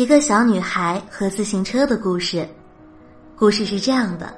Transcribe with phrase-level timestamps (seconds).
[0.00, 2.48] 一个小女孩和自行车的故事。
[3.36, 4.32] 故事是这样的：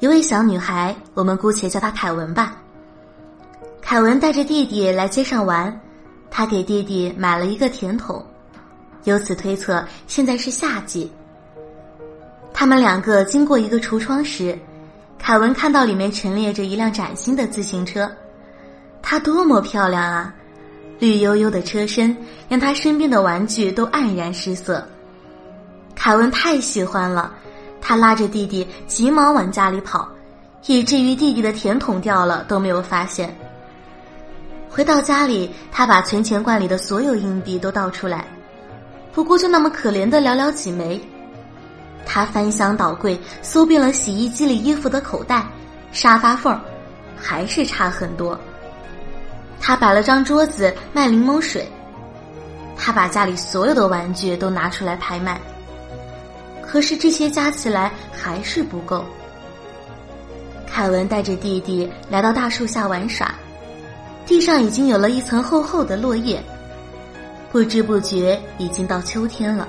[0.00, 2.60] 一位小女孩，我们姑且叫她凯文吧。
[3.80, 5.80] 凯文带着弟弟来街上玩，
[6.28, 8.20] 他给弟弟买了一个甜筒，
[9.04, 11.12] 由此推测现在是夏季。
[12.52, 14.58] 他们两个经过一个橱窗时，
[15.16, 18.10] 凯文看到里面陈列着一辆崭新的自行车，
[19.00, 20.34] 它多么漂亮啊！
[20.98, 22.16] 绿油油的车身
[22.48, 24.86] 让他身边的玩具都黯然失色。
[25.94, 27.32] 凯文太喜欢了，
[27.80, 30.08] 他拉着弟弟急忙往家里跑，
[30.66, 33.34] 以至于弟弟的甜筒掉了都没有发现。
[34.68, 38.26] 回到家里，他把存钱罐里的所有硬币都倒出来，
[39.12, 41.00] 不过就那么可怜的寥寥几枚。
[42.04, 45.46] 他翻箱倒柜，搜遍了洗衣机里衣服的口袋、
[45.92, 46.60] 沙发缝，
[47.16, 48.38] 还是差很多。
[49.66, 51.68] 他摆了张桌子卖柠檬水，
[52.76, 55.40] 他把家里所有的玩具都拿出来拍卖，
[56.62, 59.04] 可是这些加起来还是不够。
[60.68, 63.34] 凯文带着弟弟来到大树下玩耍，
[64.24, 66.40] 地上已经有了一层厚厚的落叶，
[67.50, 69.66] 不知不觉已经到秋天了。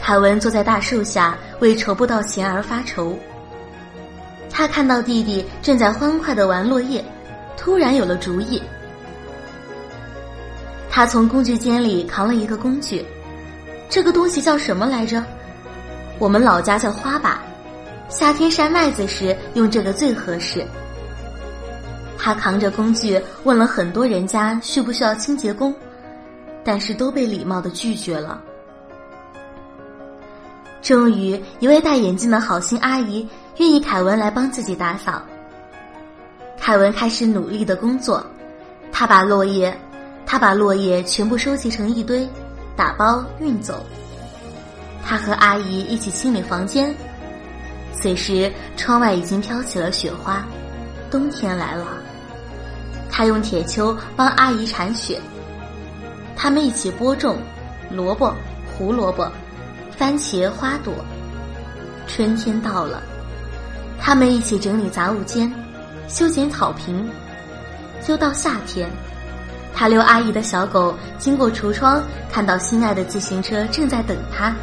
[0.00, 3.18] 凯文坐在大树下为筹不到钱而发愁，
[4.48, 7.04] 他看到弟弟正在欢快的玩落叶。
[7.56, 8.62] 突然有了主意，
[10.90, 13.04] 他从工具间里扛了一个工具，
[13.88, 15.24] 这个东西叫什么来着？
[16.18, 17.42] 我们老家叫花把，
[18.08, 20.64] 夏天晒麦子时用这个最合适。
[22.18, 25.74] 他扛着工具问了很多人家需不需要清洁工，
[26.64, 28.40] 但是都被礼貌的拒绝了。
[30.80, 35.22] 终于，一位戴眼镜的好心阿姨愿意凯文来帮自己打扫。
[36.64, 38.24] 凯文开始努力的工作，
[38.90, 39.78] 他把落叶，
[40.24, 42.26] 他把落叶全部收集成一堆，
[42.74, 43.84] 打包运走。
[45.04, 46.94] 他和阿姨一起清理房间。
[47.92, 50.42] 此时，窗外已经飘起了雪花，
[51.10, 51.98] 冬天来了。
[53.10, 55.20] 他用铁锹帮阿姨铲雪。
[56.34, 57.36] 他们一起播种
[57.90, 58.34] 萝卜、
[58.72, 59.30] 胡萝卜、
[59.90, 60.94] 番茄、花朵。
[62.06, 63.02] 春天到了，
[64.00, 65.52] 他们一起整理杂物间。
[66.08, 67.10] 修剪草坪，
[68.08, 68.88] 又到夏天，
[69.74, 74.54] 他遛阿姨的小狗经过橱窗，看到心爱的自行车正在等他，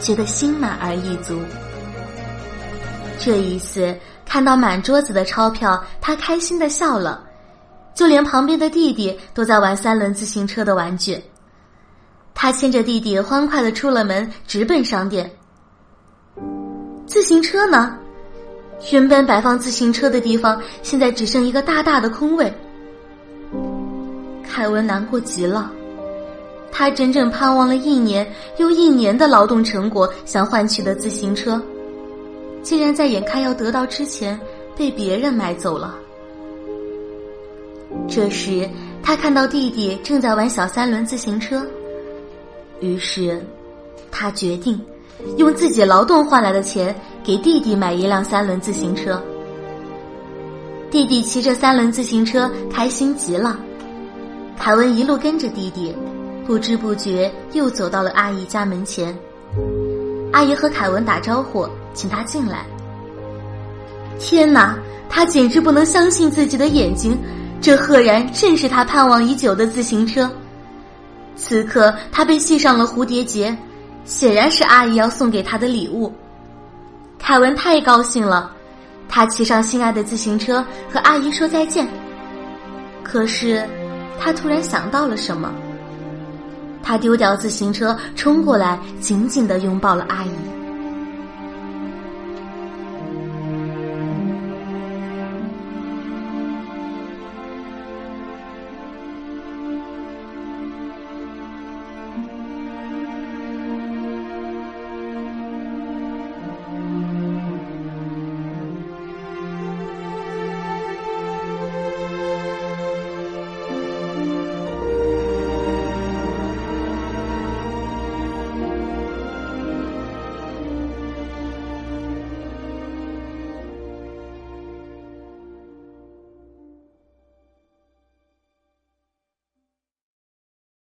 [0.00, 1.38] 觉得心满而意足。
[3.18, 3.94] 这一次
[4.24, 7.22] 看到满桌子的钞票，他开心的笑了，
[7.94, 11.22] 就连旁边的弟弟都在玩三轮自行车的玩具。
[12.32, 15.28] 他牵着弟弟欢快的出了门，直奔商店。
[17.04, 17.98] 自行车呢？
[18.92, 22.52] 原本摆放自行车的地方，现在只剩一个大大的空位。
[24.42, 25.70] 凯文难过极了，
[26.72, 31.60] 他整整盼望了一年又一年的劳动成果，想换取的自行车，
[32.62, 34.38] 竟然在眼看要得到之前
[34.76, 35.94] 被别人买走了。
[38.08, 38.68] 这时，
[39.02, 41.66] 他看到弟弟正在玩小三轮自行车，
[42.80, 43.44] 于是，
[44.10, 44.80] 他决定。
[45.36, 46.94] 用自己劳动换来的钱
[47.28, 49.22] 给弟弟买一辆三轮自行车。
[50.90, 53.60] 弟弟骑着三轮自行车开心极了。
[54.56, 55.94] 凯文一路跟着弟弟，
[56.46, 59.14] 不知不觉又走到了阿姨家门前。
[60.32, 62.64] 阿姨和凯文打招呼，请他进来。
[64.18, 64.78] 天哪，
[65.10, 67.14] 他简直不能相信自己的眼睛，
[67.60, 70.30] 这赫然正是他盼望已久的自行车。
[71.36, 73.54] 此刻，他被系上了蝴蝶结。
[74.06, 76.10] 显然是阿姨要送给他的礼物，
[77.28, 78.50] 凯文太高兴了，
[79.06, 81.86] 他骑上心爱的自行车和阿姨说再见。
[83.02, 83.68] 可是，
[84.18, 85.52] 他突然想到了什么，
[86.82, 90.30] 他丢掉自行车，冲过来紧紧的拥抱了阿姨。